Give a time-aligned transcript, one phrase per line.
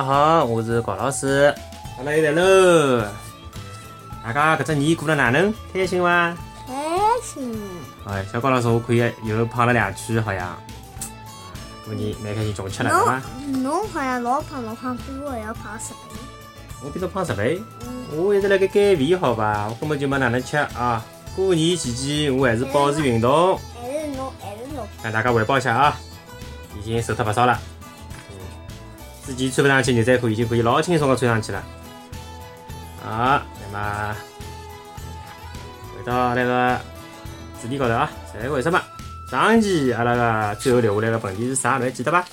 [0.00, 1.54] 大家好，我是高老师。
[1.98, 3.04] 阿拉又来喽！
[4.24, 5.52] 大家搿只年过得哪能？
[5.74, 6.34] 开心伐？
[6.66, 6.74] 开
[7.22, 7.54] 心。
[8.06, 10.56] 哎，小高老师，我看又胖了两圈，好像。
[11.84, 13.22] 过年蛮开心，穷吃了，对伐？
[13.60, 16.18] 侬好像老胖，老胖，比我还要胖十倍。
[16.82, 17.60] 我比侬胖十倍？
[18.16, 19.68] 我一直辣盖减肥，好伐？
[19.68, 21.04] 我根本就没哪能吃啊！
[21.36, 23.60] 过年期间，我还是保持运动。
[23.74, 24.88] 还是侬，还是侬。
[25.02, 26.00] 向大家汇报一下啊！
[26.78, 27.60] 已经瘦脱不少了。
[29.26, 31.64] 嗯，之前穿不上去牛仔裤，已经可以老轻松的穿上去了。
[33.02, 34.16] 好，那么
[35.96, 36.80] 回到那个
[37.62, 38.80] 主题高头啊，再为什么？
[39.30, 41.72] 上期阿拉个最后留下来个问题是啥？
[41.78, 42.24] 侬还记得伐？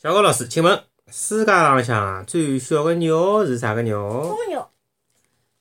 [0.00, 3.98] 小高老师，请问世界浪向最小的鸟是啥个鸟？
[4.22, 4.70] 蜂鸟。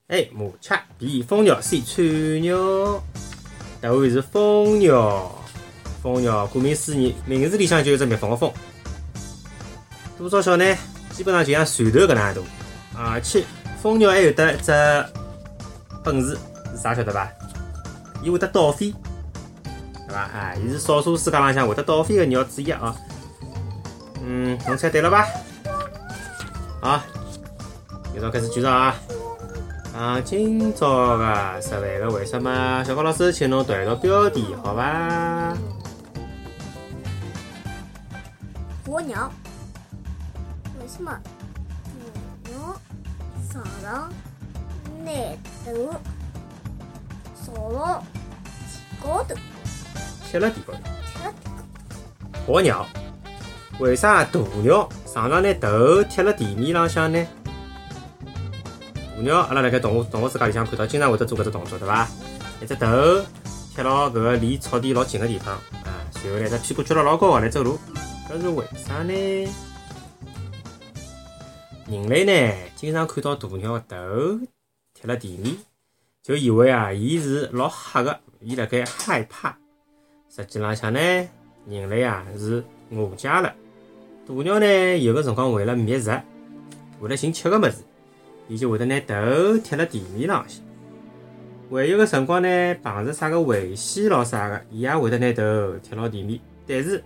[0.10, 0.30] A.
[0.34, 1.24] 麻雀 B.
[1.24, 1.82] 蜂鸟 C.
[1.82, 3.04] 蝉鸟。
[3.82, 5.32] 答案是蜂鸟。
[6.04, 8.54] 蜂鸟顾名思义，名字里向就有只蜜蜂的蜂。
[10.18, 10.66] 多少小呢？
[11.12, 12.42] 基本上就像船头搿能大。
[12.96, 13.44] 而且
[13.82, 14.72] 蜂鸟还有得只
[16.04, 16.38] 本事
[16.72, 17.28] 是啥晓得伐？
[18.24, 18.94] 伊会得倒飞，
[19.64, 20.20] 对伐？
[20.20, 22.96] 啊，伊是少数世界浪向会得倒飞的鸟之一啊。
[24.24, 25.26] 嗯，侬猜对了吧？
[26.82, 27.02] 好，
[28.12, 28.96] 今朝开始举手啊！
[29.96, 32.84] 啊，今朝个十万个为什么？
[32.84, 35.56] 小高老师，请侬读一读标题，好伐？
[38.86, 39.32] 鸵鸟，
[40.88, 41.20] 什么？
[43.52, 44.10] 上上
[45.04, 45.12] 拿
[45.66, 45.96] 头
[47.44, 48.04] 坐了
[48.70, 49.36] 地高头，
[50.30, 50.80] 贴了地高头。
[52.48, 52.86] 鸵鸟，
[53.80, 57.26] 为啥大鸟常常拿头贴了地面浪向呢？
[59.16, 62.08] 大鸟，阿拉辣盖动物动物世界里向看到，经常会得做搿只动作，对伐？
[62.62, 62.88] 一只头
[63.74, 67.80] 贴牢搿个离草地老近个地方，啊，随后呢，只屁股撅了老高个来走路，
[68.30, 69.48] 搿是为啥呢？
[71.90, 74.46] 人类呢，经常看到大鸟个头
[74.94, 75.56] 贴了地面，
[76.22, 79.58] 就以为啊，伊是老吓个，伊辣盖害怕。
[80.30, 81.00] 实际浪向呢，
[81.66, 82.62] 人类啊是
[82.92, 83.56] 误解了。
[84.28, 86.22] 大鸟呢，有个辰光为了觅食，
[87.00, 87.78] 为了寻吃个物事，
[88.50, 90.62] 伊就会得拿头贴辣地面浪向。
[91.72, 96.38] 还有个辰光呢，碰着啥个危险咯啥个，伊也会得拿头贴牢地面。
[96.68, 97.02] 但是，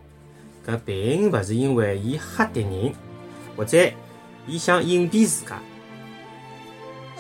[0.66, 2.92] 搿并勿是因为伊吓敌人，
[3.56, 3.78] 或者。
[4.48, 5.60] 伊想隐蔽自家，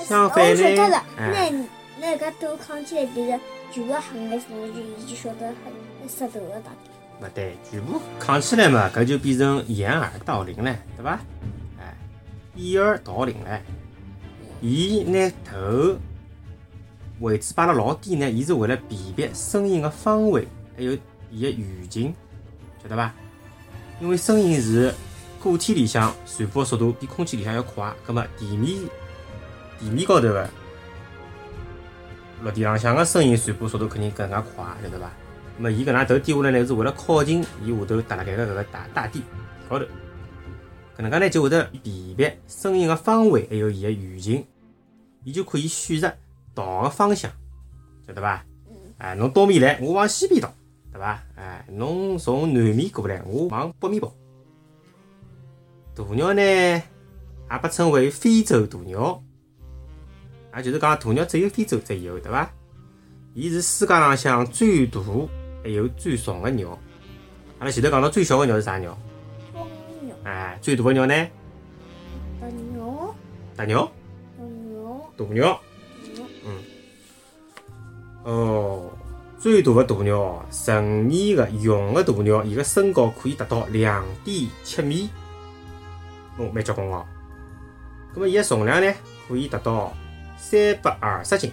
[0.03, 1.67] 相反呢，哎，那
[1.99, 3.39] 那个头扛起来变成
[3.71, 5.53] 全部黑颜色，就伊就晓得
[5.99, 6.91] 很石头的大点。
[7.21, 11.19] 勿对，全部扛起来嘛，搿就变成掩耳盗铃了，对伐？
[11.79, 11.95] 哎，
[12.55, 13.61] 掩耳盗铃了。
[14.59, 15.95] 伊拿头
[17.19, 20.97] 位置摆了老低呢，伊是为了辨别声音的方位，还有
[21.29, 22.15] 伊的语境，
[22.81, 23.13] 晓得伐？
[23.99, 24.91] 因为声音是。
[25.43, 28.79] 个体里向传播速度比空气里向要快，葛末地面
[29.79, 30.49] 地面高头个
[32.43, 35.11] 陆地浪向个声音传播速度肯定更加快，晓得伐？
[35.57, 39.23] 葛末伊搿能头低下来呢，是为了靠近伊下头搭辣盖个搿个大大地
[39.69, 39.85] 高头，
[40.97, 44.45] 搿能介呢就会得辨别声音个方位，还有伊个语境，
[45.23, 46.13] 伊就可以选择
[46.53, 47.31] 逃个方向，
[48.05, 48.43] 晓得伐？
[48.99, 50.49] 哎，侬东面来，我往西边逃，
[50.91, 51.23] 对伐？
[51.35, 54.13] 哎，侬从南面过来，我往北面跑。
[55.93, 56.83] 大鸟呢，也
[57.61, 59.21] 被称为非洲大鸟，
[60.55, 62.49] 也就是讲，大鸟只有非洲才有，对伐？
[63.33, 64.99] 伊是世界浪向最大
[65.63, 66.77] 还有最重的鸟。
[67.59, 68.97] 阿拉前头讲到最小的鸟是啥鸟？
[69.53, 69.67] 蜂
[70.05, 70.15] 鸟。
[70.23, 71.13] 哎，最大的鸟呢？
[72.39, 73.15] 大鸟。
[73.55, 73.91] 大鸟。
[74.37, 75.01] 大鸟。
[75.17, 75.61] 大鸟。
[76.45, 76.57] 嗯。
[78.23, 78.91] 哦，
[79.37, 85.09] 最大的大鸟，成年的雄的大鸟，伊个身高可以达到两点七米。
[86.41, 87.05] 哦，蛮结棍哦。
[88.15, 88.93] 咁么，伊个重量呢，
[89.27, 89.93] 可以达到
[90.37, 91.51] 三百二十斤，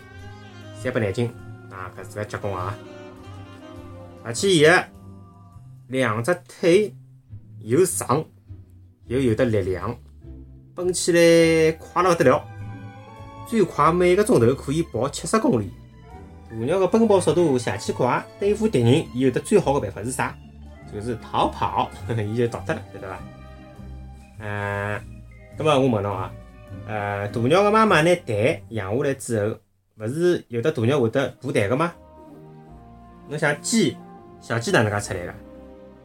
[0.75, 1.33] 三百廿斤
[1.71, 2.75] 啊，搿是个结棍啊。
[4.25, 4.85] 而且伊个
[5.89, 6.95] 两只腿
[7.61, 8.25] 又长
[9.07, 9.97] 又有的力量，
[10.75, 12.43] 奔起来快了不得了，
[13.47, 15.71] 最快每个钟头可以跑七十公里。
[16.51, 20.37] 大鸟个奔跑速度邪气快，对付敌人，伊有的最好的办法是啥？
[20.93, 23.19] 就是逃跑， 伊就逃脱了，晓得伐？
[24.39, 25.01] 呃，
[25.57, 26.33] 那么我问侬啊，
[26.87, 28.37] 呃，大鸟个妈妈拿蛋
[28.69, 29.57] 养下来之后，
[29.97, 31.93] 勿是有的大鸟会得孵蛋个吗？
[33.29, 33.97] 侬想鸡，
[34.41, 35.35] 小鸡哪能介出来个？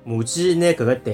[0.03, 1.13] 母鸡拿搿个蛋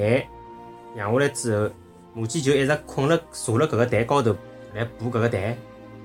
[0.95, 1.69] 养下来之后，
[2.13, 4.35] 母鸡就一直困了坐辣搿个蛋高头
[4.73, 5.55] 来孵搿个蛋，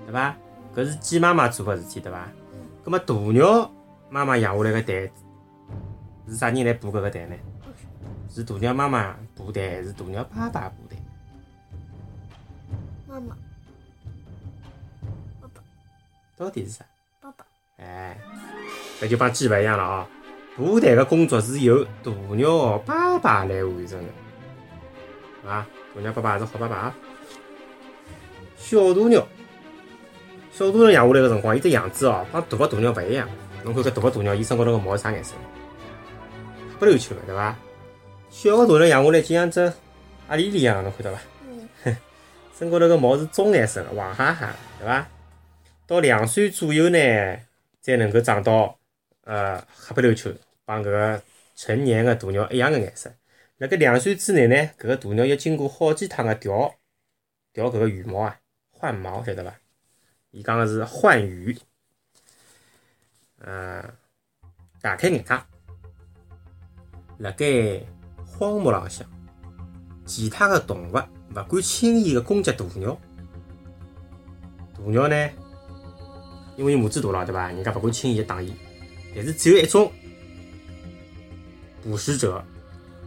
[0.06, 0.36] 对伐？
[0.74, 2.28] 搿是鸡妈妈做个事体，对伐？
[2.82, 3.70] 葛末大鸟
[4.10, 5.10] 妈妈养下来个蛋
[6.28, 7.36] 是啥人来孵搿个蛋呢？
[8.28, 10.98] 是大鸟妈妈孵蛋，还是大鸟爸爸孵蛋？
[13.14, 13.36] 妈妈，
[16.36, 16.84] 到底是啥？
[17.20, 17.46] 爸爸，
[17.76, 18.18] 哎，
[19.00, 20.08] 搿就帮鸡勿一样了啊！
[20.56, 25.64] 爬蛋的工作是由大鸟爸爸来完成的，啊，
[25.94, 26.94] 大鸟爸爸是好爸爸啊。
[28.56, 29.24] 小鸵鸟，
[30.52, 33.28] 小鸵鸟养下来个辰光，伊只样子哦，帮大个大鸟勿一样。
[33.62, 35.34] 侬看搿大个大鸟，伊身高头个毛是啥颜色？
[36.72, 37.54] 黑不溜秋个，对伐？
[38.30, 39.60] 小个鸵鸟养下来就像只
[40.26, 41.20] 阿狸狸一样，侬看到伐？
[42.56, 44.46] 身高头个毛是棕颜色个，黄哈哈
[44.78, 45.08] 个，对伐？
[45.86, 46.98] 到两岁左右呢，
[47.80, 48.78] 才能够长到
[49.24, 50.32] 呃黑不溜秋，
[50.64, 51.22] 帮搿个
[51.56, 53.12] 成年个大鸟一样个颜色。
[53.58, 56.74] 辣盖两岁之内呢，搿个大鸟要经过好几趟个调
[57.52, 58.38] 调搿个羽毛啊，
[58.70, 59.52] 换毛，晓得伐？
[60.30, 61.58] 伊讲个是换羽。
[63.40, 63.82] 嗯，
[64.80, 65.34] 大开眼界，
[67.18, 67.80] 辣盖
[68.24, 69.06] 荒漠浪向，
[70.06, 70.96] 其他个动物
[71.34, 72.98] 勿敢轻易个攻击大鸟。
[74.76, 75.30] 大鸟呢，
[76.56, 77.48] 因为伊母子大了，对伐？
[77.48, 78.54] 人家勿敢轻易地打伊。
[79.14, 79.90] 但是只有一种
[81.82, 82.44] 捕食者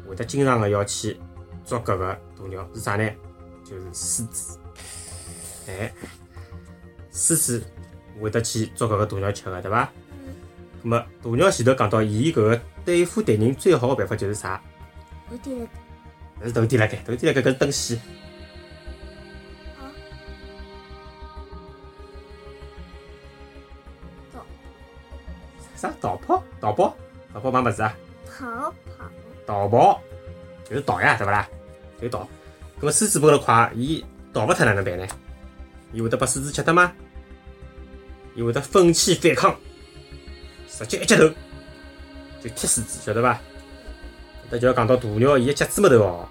[0.08, 1.20] 会得经常个要去
[1.66, 3.10] 捉搿个大鸟，是啥呢？
[3.64, 4.60] 就是狮子。
[5.68, 5.94] 哎，
[7.12, 7.64] 狮子
[8.22, 9.90] 会得去捉搿个大鸟吃个，对伐？
[10.84, 14.62] 咁么大鸟前头讲到，伊搿个对付敌人最好个办法就是啥？
[16.44, 17.98] 有点了，搿是头点辣盖，头点辣盖搿是灯线。
[24.34, 24.42] 啊，
[25.76, 26.44] 啥逃跑？
[26.62, 26.96] 逃跑？
[27.34, 27.96] 逃跑买物事啊？
[28.26, 29.06] 逃跑，
[29.46, 30.02] 逃跑
[30.70, 31.48] 就是逃呀，对勿啦？
[31.98, 32.28] 就是逃。
[32.80, 35.08] 咁么狮子跑得快，伊逃勿脱哪能办呢？
[35.94, 36.94] 伊会得把狮子吃脱吗？
[38.36, 39.56] 伊会得奋起反抗，
[40.70, 41.28] 直接一脚头
[42.42, 43.40] 就踢狮子，晓得伐？
[44.52, 46.28] 搿就要讲到大鸟，伊个脚趾末头哦，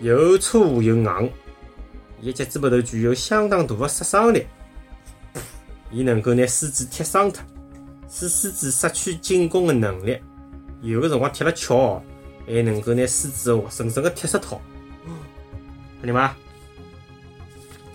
[0.00, 1.32] 又粗又硬，
[2.20, 4.46] 伊个脚趾末头具有相当大个杀伤力，
[5.92, 7.40] 伊能够拿狮子踢伤脱，
[8.10, 10.18] 使狮子失去进攻个能力。
[10.82, 12.02] 有个辰光踢了巧哦，
[12.46, 14.60] 还能够拿狮子活生生个踢死脱。
[16.00, 16.36] 看见伐？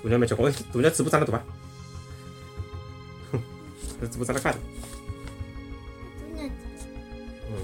[0.03, 1.43] 大鸟蛮结棍，大鸟嘴巴长得大伐？
[3.31, 3.41] 哼，
[4.01, 4.55] 搿嘴巴长得介大。
[6.37, 6.49] 嗯，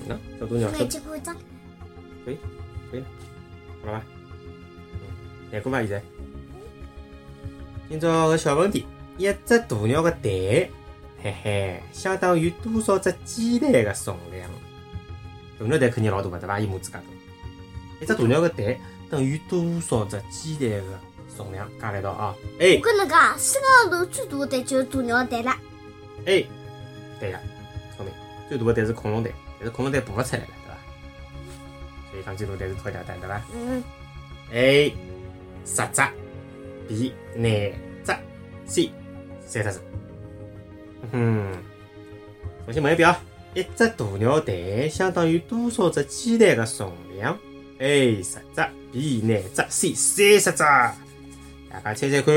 [0.07, 0.69] 那小大鸟，
[2.29, 2.37] 没
[2.91, 3.07] 结果
[3.83, 4.05] 长，好了伐？
[4.93, 5.01] 嗯，
[5.51, 5.79] 来过伐？
[5.79, 6.03] 现在，
[7.89, 8.85] 今朝个小问题，
[9.17, 10.21] 一只大鸟个蛋，
[11.21, 14.49] 嘿嘿，相当于多少只鸡蛋个重量？
[15.59, 16.59] 大鸟蛋肯定老大个对伐？
[16.59, 17.03] 伊母子介大，
[18.01, 18.77] 一只大鸟个蛋
[19.09, 20.99] 等于多少只鸡蛋个
[21.35, 21.69] 重量？
[21.79, 25.55] 加来一道啊！A 我跟侬讲，世界上头最大的蛋就是大鸟蛋了。
[26.25, 26.47] A，
[27.19, 27.39] 对个，
[27.95, 28.13] 聪明。
[28.47, 30.47] 最大个蛋是恐龙蛋，但是恐龙蛋爬勿出来了，
[32.11, 32.35] 对伐？
[32.35, 33.41] 所以讲最大蛋是鸵鸟蛋，对伐？
[33.53, 33.83] 嗯
[34.51, 34.93] ，A
[35.65, 36.01] 十只
[36.88, 38.13] ，B 廿只
[38.65, 38.91] ，C
[39.45, 39.79] 三十只。
[41.01, 41.57] 嗯哼，
[42.65, 43.19] 重新问一遍啊！
[43.55, 47.38] 一只鸵鸟蛋相当于多少只鸡蛋的重量
[47.79, 50.63] ？A 十只，B 廿只，C 三十只。
[51.72, 52.36] 大家猜猜看。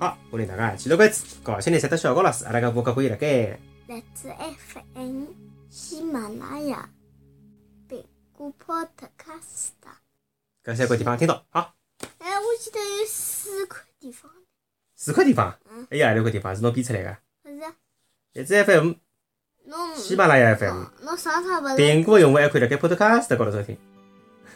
[0.00, 4.28] 好，我令大家记牢关子，高兴的三得小高老师，阿拉个播客可以辣盖来自
[4.94, 5.24] FM、
[5.70, 6.88] 喜马拉雅、
[8.36, 9.70] 苹果 Podcast。
[10.64, 11.44] 搿三个地方听到。
[11.50, 11.74] 好，
[12.18, 14.30] 哎，我记得有四块地方，
[14.96, 17.16] 四块地方嗯，还有何里块地方是侬编出来个？
[17.42, 17.62] 不是？
[18.32, 18.94] 荔枝 FM、
[19.64, 20.72] 侬喜马拉雅 FM。
[20.74, 21.74] 侬侬上趟不是？
[21.76, 23.76] 苹果用户还可以辣盖 Podcast 高头收听。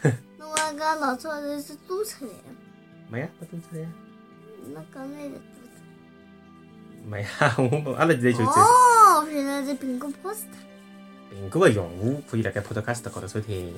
[0.38, 2.44] 侬那个老早头是多出来的，
[3.10, 3.88] 没呀，没登出来呀。
[4.74, 7.28] 那刚才是多出没呀，
[7.86, 10.46] 我阿拉现在就哦，原来是苹果 Post。
[11.30, 13.72] 苹果个用户可以辣盖 Podcast 高头收听，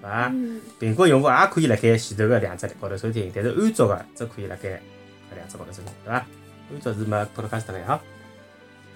[0.00, 0.28] 对伐？
[0.32, 6.26] 嗯，苹果用户也可以辣盖前头个两只高头收听，但是安卓个只可以辣盖搿两只高头收听，对伐？
[6.72, 8.00] 安卓是没 Podcast 个哈。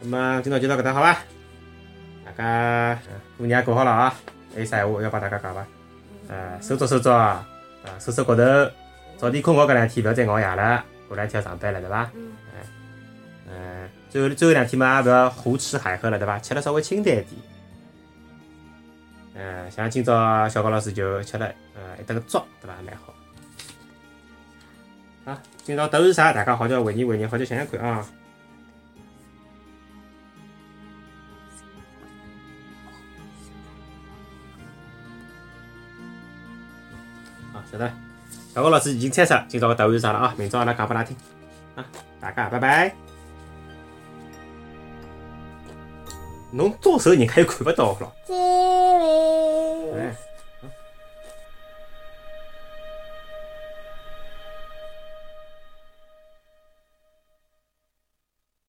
[0.01, 1.17] 那么今朝就到搿搭好伐？
[2.25, 4.15] 大家呃过年过好了啊！
[4.55, 5.67] 还有啥闲话要帮大家讲伐？
[6.29, 7.47] 呃，收拾收拾啊，
[7.85, 8.43] 啊，收拾骨头，
[9.17, 12.11] 早点困觉搿两天，勿要再熬夜了，过两天要上班了，对伐？
[12.15, 12.33] 嗯，
[13.49, 16.39] 嗯，最后最后两天嘛，也勿要胡吃海喝了，对伐？
[16.39, 17.27] 吃了稍微清淡一点。
[19.43, 22.75] 嗯，像今朝小高老师就吃了呃一顿粥，对伐？
[22.85, 23.15] 蛮好。
[25.25, 26.31] 啊，今朝答案是啥？
[26.31, 28.07] 大家好叫回忆回忆，好叫想想看啊。
[37.55, 37.95] 好，晓得了。
[38.55, 40.35] 小高老师已经猜出今朝个答案是啥了啊？
[40.37, 41.17] 明朝阿拉讲拨㑚听。
[41.77, 41.87] 啊，
[42.21, 42.95] 大家拜拜。
[46.53, 48.13] 侬招手人家又看勿到咯。
[48.27, 48.35] 再
[49.93, 50.30] Yeah.